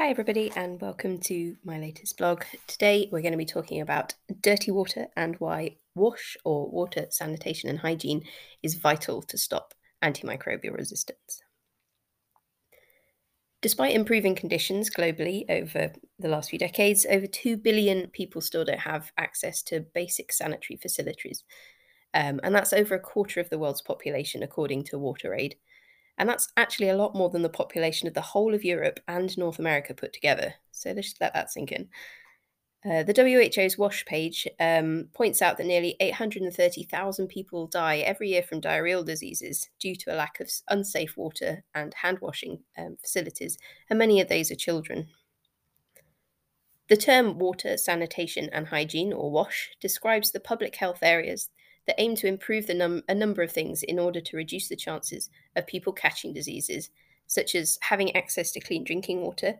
[0.00, 2.44] Hi, everybody, and welcome to my latest blog.
[2.66, 7.68] Today, we're going to be talking about dirty water and why wash or water sanitation
[7.68, 8.22] and hygiene
[8.62, 11.42] is vital to stop antimicrobial resistance.
[13.60, 18.80] Despite improving conditions globally over the last few decades, over 2 billion people still don't
[18.80, 21.44] have access to basic sanitary facilities.
[22.14, 25.56] Um, and that's over a quarter of the world's population, according to WaterAid.
[26.20, 29.36] And that's actually a lot more than the population of the whole of Europe and
[29.38, 30.52] North America put together.
[30.70, 31.88] So let's just let that sink in.
[32.84, 33.14] Uh, the
[33.56, 39.02] WHO's WASH page um, points out that nearly 830,000 people die every year from diarrheal
[39.02, 43.56] diseases due to a lack of unsafe water and hand washing um, facilities,
[43.88, 45.08] and many of those are children.
[46.90, 51.48] The term water, sanitation, and hygiene, or WASH, describes the public health areas
[51.90, 55.28] that aim to improve num- a number of things in order to reduce the chances
[55.56, 56.88] of people catching diseases,
[57.26, 59.56] such as having access to clean drinking water,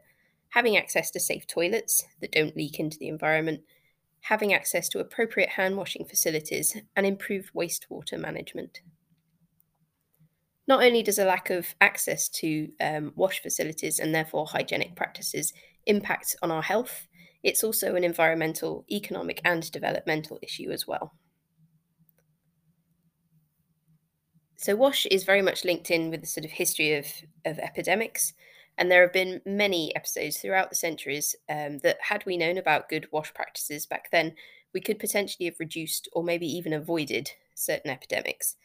[0.51, 3.63] having access to safe toilets that don't leak into the environment,
[4.21, 8.81] having access to appropriate hand washing facilities, and improved wastewater management.
[10.69, 15.53] Not only does a lack of access to um, wash facilities and therefore hygienic practices
[15.85, 17.09] impact on our health,
[17.43, 21.15] it's also an environmental, economic, and developmental issue as well.
[24.61, 27.07] So WASH is very much linked in with the sort of history of,
[27.47, 28.35] of epidemics.
[28.77, 32.91] And there have been many episodes throughout the centuries um, that, had we known about
[32.91, 34.35] good WASH practices back then,
[34.75, 38.57] we could potentially have reduced or maybe even avoided certain epidemics.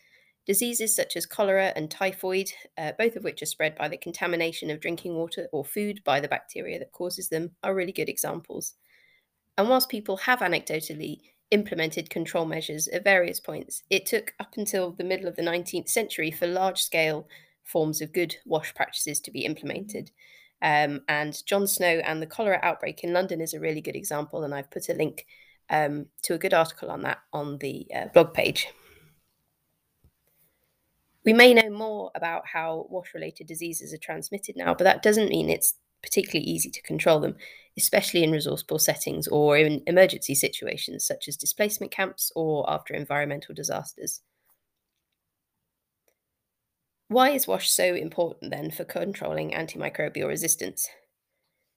[0.45, 4.69] Diseases such as cholera and typhoid, uh, both of which are spread by the contamination
[4.69, 8.73] of drinking water or food by the bacteria that causes them, are really good examples.
[9.57, 11.21] And whilst people have anecdotally
[11.55, 13.81] implemented control measures at various points.
[13.89, 17.27] It took up until the middle of the 19th century for large scale
[17.63, 20.11] forms of good wash practices to be implemented.
[20.61, 24.43] Um, and John Snow and the cholera outbreak in London is a really good example,
[24.43, 25.25] and I've put a link
[25.69, 28.67] um, to a good article on that on the uh, blog page.
[31.23, 35.29] We may know more about how wash related diseases are transmitted now, but that doesn't
[35.29, 37.35] mean it's particularly easy to control them,
[37.77, 42.93] especially in resource poor settings or in emergency situations such as displacement camps or after
[42.93, 44.21] environmental disasters.
[47.07, 50.87] Why is WASH so important then for controlling antimicrobial resistance?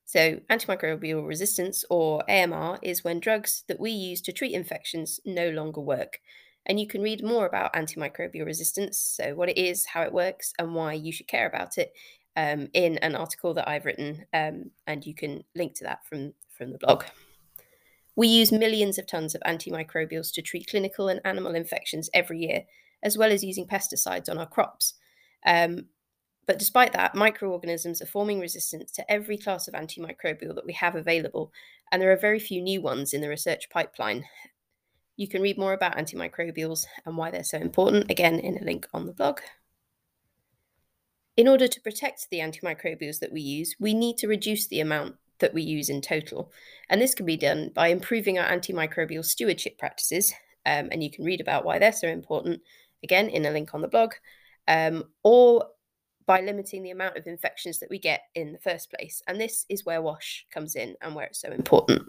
[0.04, 5.50] So, antimicrobial resistance, or AMR, is when drugs that we use to treat infections no
[5.50, 6.20] longer work.
[6.64, 10.52] And you can read more about antimicrobial resistance, so what it is, how it works,
[10.58, 11.92] and why you should care about it
[12.38, 16.32] um, in an article that I've written, um, and you can link to that from,
[16.56, 17.02] from the blog.
[18.14, 22.62] We use millions of tons of antimicrobials to treat clinical and animal infections every year,
[23.02, 24.94] as well as using pesticides on our crops.
[25.44, 25.86] Um,
[26.46, 30.94] but despite that, microorganisms are forming resistance to every class of antimicrobial that we have
[30.94, 31.52] available,
[31.90, 34.24] and there are very few new ones in the research pipeline.
[35.16, 38.86] You can read more about antimicrobials and why they're so important, again, in a link
[38.94, 39.40] on the blog.
[41.38, 45.14] In order to protect the antimicrobials that we use, we need to reduce the amount
[45.38, 46.50] that we use in total.
[46.90, 50.32] And this can be done by improving our antimicrobial stewardship practices.
[50.66, 52.60] Um, and you can read about why they're so important,
[53.04, 54.14] again, in a link on the blog,
[54.66, 55.64] um, or
[56.26, 59.22] by limiting the amount of infections that we get in the first place.
[59.28, 62.02] And this is where WASH comes in and where it's so important.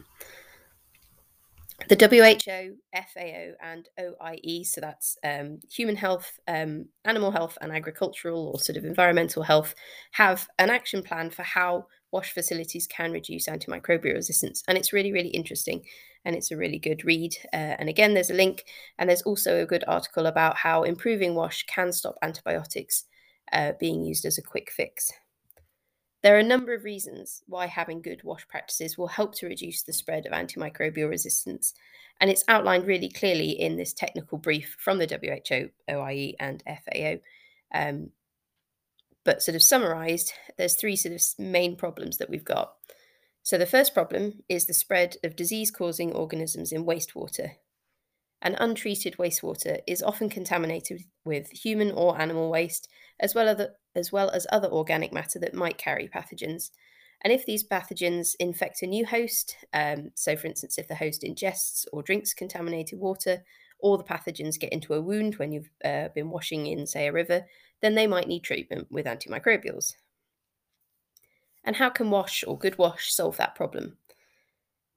[1.87, 8.51] The WHO, FAO, and OIE, so that's um, human health, um, animal health, and agricultural
[8.53, 9.73] or sort of environmental health,
[10.11, 14.63] have an action plan for how wash facilities can reduce antimicrobial resistance.
[14.67, 15.83] And it's really, really interesting.
[16.25, 17.35] And it's a really good read.
[17.53, 18.65] Uh, and again, there's a link.
[18.97, 23.05] And there's also a good article about how improving wash can stop antibiotics
[23.53, 25.11] uh, being used as a quick fix.
[26.21, 29.83] There are a number of reasons why having good wash practices will help to reduce
[29.83, 31.73] the spread of antimicrobial resistance,
[32.19, 37.19] and it's outlined really clearly in this technical brief from the WHO, OIE, and FAO.
[37.73, 38.09] Um,
[39.23, 42.73] but sort of summarized, there's three sort of main problems that we've got.
[43.43, 47.51] So the first problem is the spread of disease-causing organisms in wastewater.
[48.41, 52.89] And untreated wastewater is often contaminated with human or animal waste,
[53.19, 53.47] as well
[53.95, 56.71] as well as other organic matter that might carry pathogens.
[57.21, 61.23] And if these pathogens infect a new host, um, so for instance, if the host
[61.23, 63.43] ingests or drinks contaminated water,
[63.79, 67.13] or the pathogens get into a wound when you've uh, been washing in, say, a
[67.13, 67.45] river,
[67.81, 69.95] then they might need treatment with antimicrobials.
[71.63, 73.97] And how can WASH or Good WASH solve that problem?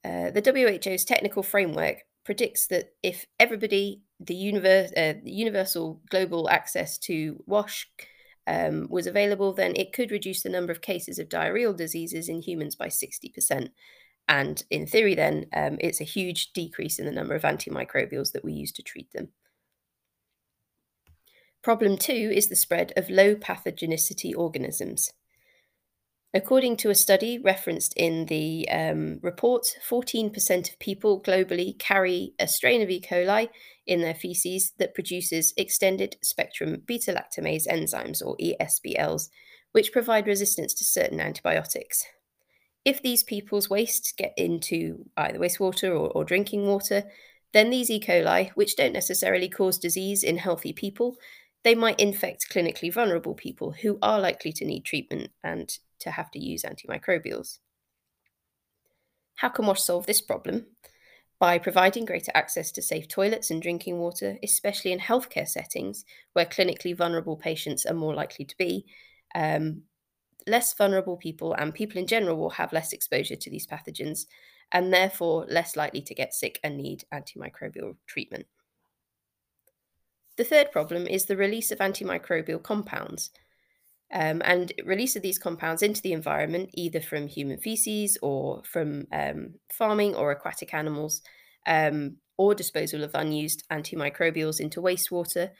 [0.05, 6.49] Uh, the WHO's technical framework predicts that if everybody, the, universe, uh, the universal global
[6.49, 7.89] access to WASH
[8.47, 12.43] um, was available, then it could reduce the number of cases of diarrheal diseases in
[12.43, 13.71] humans by 60%.
[14.29, 18.45] And in theory, then, um, it's a huge decrease in the number of antimicrobials that
[18.45, 19.29] we use to treat them.
[21.63, 25.13] Problem two is the spread of low pathogenicity organisms.
[26.35, 32.49] According to a study referenced in the um, report, 14% of people globally carry a
[32.49, 33.03] strain of E.
[33.03, 33.51] coli
[33.87, 39.29] in their feces that produces extended spectrum beta lactamase enzymes, or ESBLs,
[39.73, 42.07] which provide resistance to certain antibiotics.
[42.83, 47.05] If these people's waste get into either wastewater or, or drinking water,
[47.53, 48.01] then these E.
[48.01, 51.19] coli, which don't necessarily cause disease in healthy people,
[51.65, 56.31] they might infect clinically vulnerable people who are likely to need treatment and to have
[56.33, 57.59] to use antimicrobials.
[59.37, 60.67] How can WASH solve this problem?
[61.39, 66.47] By providing greater access to safe toilets and drinking water, especially in healthcare settings where
[66.47, 68.87] clinically vulnerable patients are more likely to be,
[69.35, 69.83] um,
[70.47, 74.27] less vulnerable people and people in general will have less exposure to these pathogens
[74.73, 78.47] and therefore less likely to get sick and need antimicrobial treatment.
[80.37, 83.31] The third problem is the release of antimicrobial compounds.
[84.13, 89.07] Um, and release of these compounds into the environment, either from human feces or from
[89.11, 91.23] um, farming or aquatic animals,
[91.67, 95.51] um, or disposal of unused antimicrobials into wastewater,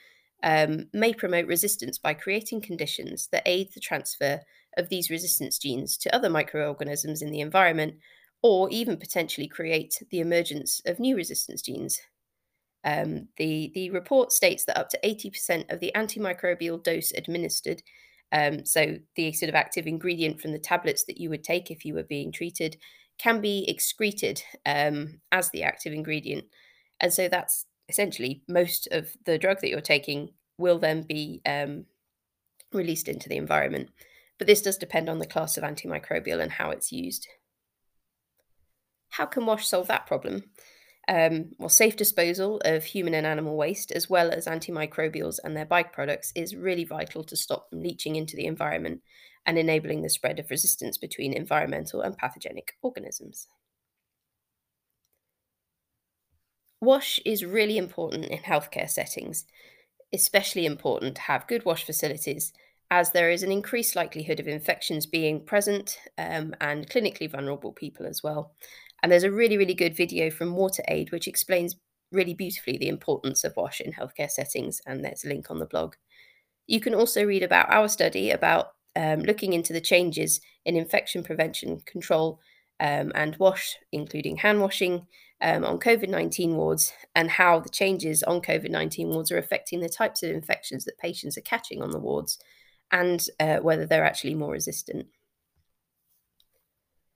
[0.43, 4.41] um, may promote resistance by creating conditions that aid the transfer
[4.77, 7.95] of these resistance genes to other microorganisms in the environment,
[8.41, 12.01] or even potentially create the emergence of new resistance genes.
[12.85, 17.81] Um, the, the report states that up to 80% of the antimicrobial dose administered,
[18.31, 21.85] um, so the sort of active ingredient from the tablets that you would take if
[21.85, 22.77] you were being treated,
[23.19, 26.45] can be excreted um, as the active ingredient.
[26.99, 31.85] And so that's essentially most of the drug that you're taking will then be um,
[32.71, 33.89] released into the environment.
[34.37, 37.27] But this does depend on the class of antimicrobial and how it's used.
[39.09, 40.45] How can WASH solve that problem?
[41.07, 45.65] Um, well, safe disposal of human and animal waste, as well as antimicrobials and their
[45.65, 49.01] byproducts, is really vital to stop them leaching into the environment
[49.45, 53.47] and enabling the spread of resistance between environmental and pathogenic organisms.
[56.79, 59.45] WASH is really important in healthcare settings,
[60.13, 62.53] especially important to have good WASH facilities
[62.93, 68.05] as there is an increased likelihood of infections being present um, and clinically vulnerable people
[68.05, 68.53] as well.
[69.01, 71.75] And there's a really, really good video from WaterAid which explains
[72.11, 75.65] really beautifully the importance of WASH in healthcare settings, and there's a link on the
[75.65, 75.95] blog.
[76.67, 81.23] You can also read about our study about um, looking into the changes in infection
[81.23, 82.39] prevention control
[82.79, 85.07] um, and WASH, including hand washing,
[85.41, 89.79] um, on COVID 19 wards, and how the changes on COVID 19 wards are affecting
[89.79, 92.37] the types of infections that patients are catching on the wards
[92.93, 95.07] and uh, whether they're actually more resistant.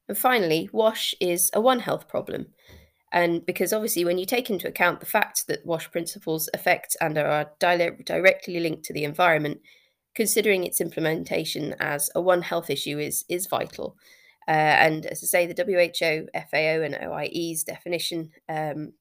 [0.10, 2.48] And finally, WASH is a One Health problem.
[3.14, 7.18] And because obviously, when you take into account the fact that WASH principles affect and
[7.18, 9.62] are directly linked to the environment,
[10.16, 13.96] considering its implementation as a One Health issue is, is vital.
[14.48, 18.94] Uh, and as I say, the WHO, FAO, and OIE's definition um,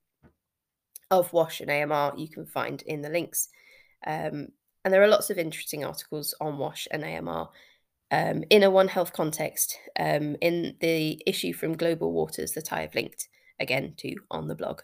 [1.10, 3.48] of WASH and AMR you can find in the links.
[4.06, 4.48] Um,
[4.86, 7.48] and there are lots of interesting articles on WASH and AMR
[8.12, 12.82] um, in a One Health context um, in the issue from Global Waters that I
[12.82, 13.28] have linked
[13.58, 14.82] again to on the blog.